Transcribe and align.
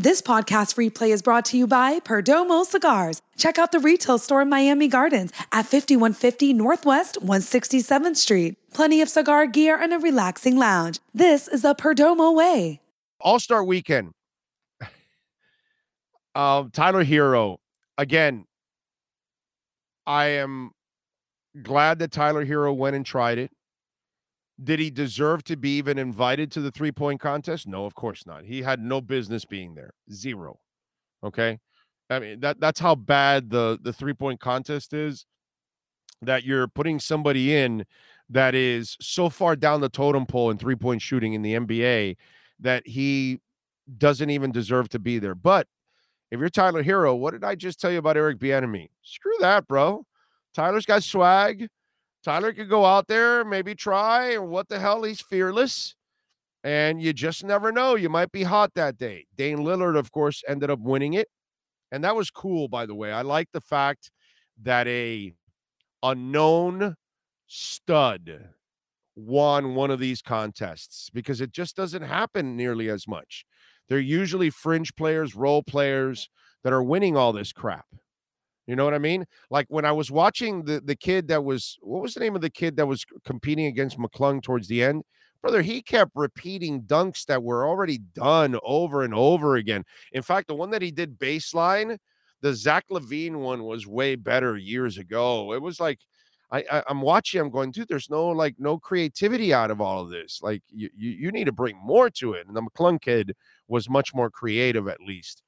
This 0.00 0.22
podcast 0.22 0.76
replay 0.76 1.10
is 1.10 1.20
brought 1.20 1.44
to 1.44 1.58
you 1.58 1.66
by 1.66 2.00
Perdomo 2.00 2.64
Cigars. 2.64 3.20
Check 3.36 3.58
out 3.58 3.70
the 3.70 3.78
retail 3.78 4.16
store 4.16 4.40
in 4.40 4.48
Miami 4.48 4.88
Gardens 4.88 5.30
at 5.52 5.66
5150 5.66 6.54
Northwest 6.54 7.18
167th 7.20 8.16
Street. 8.16 8.56
Plenty 8.72 9.02
of 9.02 9.10
cigar 9.10 9.46
gear 9.46 9.78
and 9.78 9.92
a 9.92 9.98
relaxing 9.98 10.56
lounge. 10.56 11.00
This 11.12 11.48
is 11.48 11.60
the 11.60 11.74
Perdomo 11.74 12.34
way. 12.34 12.80
All 13.20 13.38
Star 13.38 13.62
Weekend. 13.62 14.12
Um, 16.34 16.70
Tyler 16.70 17.04
Herro. 17.04 17.58
Again, 17.98 18.46
I 20.06 20.28
am 20.28 20.70
glad 21.62 21.98
that 21.98 22.10
Tyler 22.10 22.46
Herro 22.46 22.74
went 22.74 22.96
and 22.96 23.04
tried 23.04 23.36
it. 23.36 23.50
Did 24.62 24.78
he 24.78 24.90
deserve 24.90 25.42
to 25.44 25.56
be 25.56 25.78
even 25.78 25.98
invited 25.98 26.50
to 26.52 26.60
the 26.60 26.70
three 26.70 26.92
point 26.92 27.20
contest? 27.20 27.66
No, 27.66 27.84
of 27.84 27.94
course 27.94 28.26
not. 28.26 28.44
He 28.44 28.62
had 28.62 28.80
no 28.80 29.00
business 29.00 29.44
being 29.44 29.74
there. 29.74 29.92
Zero. 30.12 30.58
Okay. 31.24 31.58
I 32.08 32.18
mean 32.18 32.40
that 32.40 32.60
that's 32.60 32.80
how 32.80 32.94
bad 32.94 33.50
the 33.50 33.78
the 33.82 33.92
three 33.92 34.14
point 34.14 34.40
contest 34.40 34.92
is. 34.92 35.26
That 36.22 36.44
you're 36.44 36.68
putting 36.68 37.00
somebody 37.00 37.56
in 37.56 37.86
that 38.28 38.54
is 38.54 38.96
so 39.00 39.30
far 39.30 39.56
down 39.56 39.80
the 39.80 39.88
totem 39.88 40.26
pole 40.26 40.50
in 40.50 40.58
three 40.58 40.76
point 40.76 41.00
shooting 41.00 41.32
in 41.32 41.42
the 41.42 41.54
NBA 41.54 42.16
that 42.60 42.86
he 42.86 43.40
doesn't 43.96 44.30
even 44.30 44.52
deserve 44.52 44.88
to 44.90 44.98
be 44.98 45.18
there. 45.18 45.34
But 45.34 45.66
if 46.30 46.38
you're 46.38 46.48
Tyler 46.48 46.82
Herro, 46.82 47.18
what 47.18 47.32
did 47.32 47.42
I 47.42 47.54
just 47.54 47.80
tell 47.80 47.90
you 47.90 47.98
about 47.98 48.16
Eric 48.16 48.38
Bieniemy? 48.38 48.88
Screw 49.02 49.32
that, 49.40 49.66
bro. 49.66 50.04
Tyler's 50.54 50.86
got 50.86 51.02
swag. 51.02 51.68
Tyler 52.22 52.52
could 52.52 52.68
go 52.68 52.84
out 52.84 53.08
there, 53.08 53.44
maybe 53.44 53.74
try, 53.74 54.32
and 54.32 54.48
what 54.48 54.68
the 54.68 54.78
hell? 54.78 55.02
He's 55.02 55.20
fearless. 55.20 55.94
And 56.62 57.00
you 57.00 57.14
just 57.14 57.42
never 57.42 57.72
know. 57.72 57.94
You 57.94 58.10
might 58.10 58.32
be 58.32 58.42
hot 58.42 58.72
that 58.74 58.98
day. 58.98 59.26
Dame 59.36 59.60
Lillard, 59.60 59.98
of 59.98 60.12
course, 60.12 60.42
ended 60.46 60.70
up 60.70 60.80
winning 60.80 61.14
it. 61.14 61.28
And 61.90 62.04
that 62.04 62.14
was 62.14 62.30
cool, 62.30 62.68
by 62.68 62.84
the 62.84 62.94
way. 62.94 63.12
I 63.12 63.22
like 63.22 63.48
the 63.52 63.62
fact 63.62 64.10
that 64.62 64.86
a 64.86 65.32
unknown 66.02 66.96
stud 67.46 68.50
won 69.16 69.74
one 69.74 69.90
of 69.90 69.98
these 69.98 70.22
contests 70.22 71.10
because 71.12 71.40
it 71.40 71.52
just 71.52 71.76
doesn't 71.76 72.02
happen 72.02 72.56
nearly 72.56 72.90
as 72.90 73.08
much. 73.08 73.44
They're 73.88 73.98
usually 73.98 74.50
fringe 74.50 74.94
players, 74.94 75.34
role 75.34 75.62
players 75.62 76.28
that 76.62 76.72
are 76.72 76.82
winning 76.82 77.16
all 77.16 77.32
this 77.32 77.52
crap. 77.52 77.86
You 78.70 78.76
know 78.76 78.84
what 78.84 78.94
I 78.94 78.98
mean? 78.98 79.26
Like 79.50 79.66
when 79.68 79.84
I 79.84 79.90
was 79.90 80.12
watching 80.12 80.62
the 80.62 80.80
the 80.80 80.94
kid 80.94 81.26
that 81.26 81.42
was 81.42 81.76
what 81.82 82.00
was 82.00 82.14
the 82.14 82.20
name 82.20 82.36
of 82.36 82.40
the 82.40 82.48
kid 82.48 82.76
that 82.76 82.86
was 82.86 83.04
competing 83.24 83.66
against 83.66 83.98
McClung 83.98 84.40
towards 84.40 84.68
the 84.68 84.80
end? 84.84 85.02
Brother, 85.42 85.60
he 85.60 85.82
kept 85.82 86.12
repeating 86.14 86.82
dunks 86.82 87.24
that 87.24 87.42
were 87.42 87.66
already 87.66 87.98
done 87.98 88.56
over 88.62 89.02
and 89.02 89.12
over 89.12 89.56
again. 89.56 89.82
In 90.12 90.22
fact, 90.22 90.46
the 90.46 90.54
one 90.54 90.70
that 90.70 90.82
he 90.82 90.92
did 90.92 91.18
baseline, 91.18 91.98
the 92.42 92.54
Zach 92.54 92.84
LaVine 92.92 93.40
one 93.40 93.64
was 93.64 93.88
way 93.88 94.14
better 94.14 94.56
years 94.56 94.98
ago. 94.98 95.52
It 95.52 95.60
was 95.60 95.80
like 95.80 95.98
I, 96.52 96.62
I 96.70 96.84
am 96.88 97.00
watching, 97.00 97.40
I'm 97.40 97.50
going, 97.50 97.72
dude, 97.72 97.88
there's 97.88 98.08
no 98.08 98.28
like 98.28 98.54
no 98.60 98.78
creativity 98.78 99.52
out 99.52 99.72
of 99.72 99.80
all 99.80 100.00
of 100.00 100.10
this. 100.10 100.38
Like 100.44 100.62
you, 100.68 100.90
you 100.96 101.10
you 101.10 101.32
need 101.32 101.46
to 101.46 101.52
bring 101.52 101.76
more 101.76 102.08
to 102.10 102.34
it. 102.34 102.46
And 102.46 102.54
the 102.54 102.62
McClung 102.62 103.00
kid 103.00 103.34
was 103.66 103.90
much 103.90 104.14
more 104.14 104.30
creative 104.30 104.86
at 104.86 105.00
least 105.00 105.42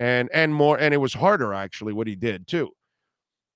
and 0.00 0.28
and 0.32 0.54
more 0.54 0.78
and 0.78 0.94
it 0.94 0.98
was 0.98 1.14
harder 1.14 1.52
actually 1.54 1.92
what 1.92 2.06
he 2.06 2.14
did 2.16 2.46
too. 2.46 2.70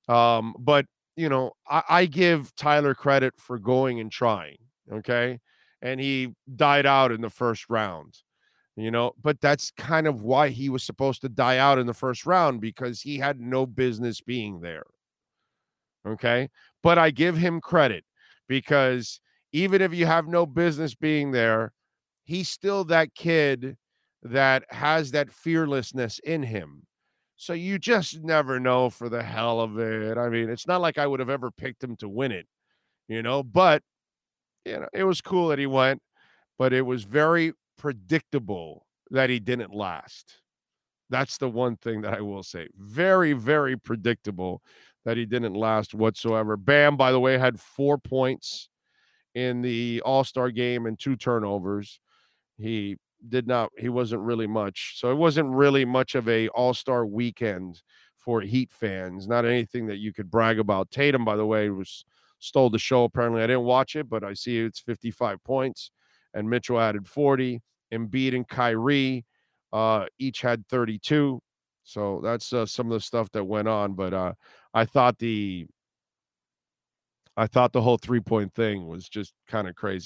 Um 0.08 0.54
but 0.58 0.86
you 1.16 1.28
know 1.28 1.52
I, 1.68 1.82
I 1.88 2.06
give 2.06 2.54
tyler 2.56 2.94
credit 2.94 3.34
for 3.38 3.58
going 3.58 4.00
and 4.00 4.10
trying 4.10 4.58
okay? 4.92 5.40
And 5.82 6.00
he 6.00 6.34
died 6.56 6.86
out 6.86 7.12
in 7.12 7.20
the 7.20 7.30
first 7.30 7.68
round 7.68 8.18
you 8.76 8.90
know? 8.90 9.12
But 9.22 9.40
that's 9.40 9.70
kind 9.72 10.06
of 10.06 10.22
why 10.22 10.48
he 10.48 10.70
was 10.70 10.82
supposed 10.82 11.20
to 11.22 11.28
die 11.28 11.58
out 11.58 11.78
in 11.78 11.86
the 11.86 11.94
first 11.94 12.24
round 12.24 12.60
because 12.60 13.02
he 13.02 13.18
had 13.18 13.38
no 13.40 13.66
business 13.66 14.20
being 14.20 14.60
there 14.60 14.84
okay? 16.06 16.48
But 16.82 16.98
i 16.98 17.10
give 17.10 17.36
him 17.36 17.60
credit 17.60 18.04
because 18.48 19.20
even 19.52 19.82
if 19.82 19.94
you 19.94 20.06
have 20.06 20.26
no 20.26 20.46
business 20.46 20.94
being 20.94 21.30
there 21.32 21.72
he's 22.24 22.48
still 22.48 22.84
that 22.84 23.14
kid 23.14 23.76
that 24.22 24.64
has 24.70 25.10
that 25.12 25.32
fearlessness 25.32 26.18
in 26.20 26.42
him. 26.42 26.86
So 27.36 27.54
you 27.54 27.78
just 27.78 28.22
never 28.22 28.60
know 28.60 28.88
for 28.88 29.08
the 29.08 29.22
hell 29.22 29.60
of 29.60 29.78
it. 29.78 30.16
I 30.16 30.28
mean, 30.28 30.48
it's 30.48 30.66
not 30.66 30.80
like 30.80 30.98
I 30.98 31.06
would 31.06 31.20
have 31.20 31.30
ever 31.30 31.50
picked 31.50 31.82
him 31.82 31.96
to 31.96 32.08
win 32.08 32.30
it, 32.30 32.46
you 33.08 33.22
know, 33.22 33.42
but 33.42 33.82
you 34.64 34.78
know, 34.78 34.88
it 34.92 35.04
was 35.04 35.20
cool 35.20 35.48
that 35.48 35.58
he 35.58 35.66
went, 35.66 36.00
but 36.58 36.72
it 36.72 36.82
was 36.82 37.02
very 37.02 37.52
predictable 37.78 38.86
that 39.10 39.28
he 39.28 39.40
didn't 39.40 39.74
last. 39.74 40.38
That's 41.10 41.36
the 41.36 41.48
one 41.48 41.76
thing 41.76 42.00
that 42.02 42.14
I 42.14 42.20
will 42.20 42.44
say. 42.44 42.68
Very, 42.76 43.32
very 43.32 43.76
predictable 43.76 44.62
that 45.04 45.16
he 45.16 45.26
didn't 45.26 45.54
last 45.54 45.94
whatsoever. 45.94 46.56
Bam, 46.56 46.96
by 46.96 47.10
the 47.12 47.20
way, 47.20 47.36
had 47.36 47.58
four 47.58 47.98
points 47.98 48.68
in 49.34 49.62
the 49.62 50.00
All 50.04 50.24
Star 50.24 50.50
game 50.50 50.86
and 50.86 50.98
two 50.98 51.16
turnovers. 51.16 51.98
He 52.56 52.96
did 53.28 53.46
not 53.46 53.70
he 53.78 53.88
wasn't 53.88 54.22
really 54.22 54.46
much. 54.46 54.94
So 54.98 55.10
it 55.10 55.16
wasn't 55.16 55.48
really 55.50 55.84
much 55.84 56.14
of 56.14 56.28
a 56.28 56.48
all-star 56.48 57.06
weekend 57.06 57.82
for 58.16 58.40
Heat 58.40 58.70
fans. 58.72 59.26
Not 59.28 59.44
anything 59.44 59.86
that 59.86 59.98
you 59.98 60.12
could 60.12 60.30
brag 60.30 60.58
about. 60.58 60.90
Tatum, 60.90 61.24
by 61.24 61.36
the 61.36 61.46
way, 61.46 61.70
was 61.70 62.04
stole 62.38 62.70
the 62.70 62.78
show. 62.78 63.04
Apparently, 63.04 63.42
I 63.42 63.46
didn't 63.46 63.64
watch 63.64 63.96
it, 63.96 64.08
but 64.08 64.24
I 64.24 64.34
see 64.34 64.58
it's 64.58 64.80
55 64.80 65.42
points, 65.44 65.90
and 66.34 66.48
Mitchell 66.48 66.80
added 66.80 67.06
40. 67.08 67.60
Embiid 67.92 68.34
and 68.34 68.48
Kyrie 68.48 69.24
uh, 69.72 70.06
each 70.18 70.40
had 70.40 70.66
32. 70.68 71.40
So 71.84 72.20
that's 72.22 72.52
uh, 72.52 72.66
some 72.66 72.86
of 72.86 72.92
the 72.92 73.00
stuff 73.00 73.30
that 73.32 73.44
went 73.44 73.68
on. 73.68 73.94
But 73.94 74.14
uh, 74.14 74.32
I 74.72 74.84
thought 74.84 75.18
the 75.18 75.66
I 77.36 77.46
thought 77.46 77.72
the 77.72 77.82
whole 77.82 77.98
three 77.98 78.20
point 78.20 78.54
thing 78.54 78.86
was 78.88 79.08
just 79.08 79.32
kind 79.48 79.68
of 79.68 79.74
crazy. 79.74 80.00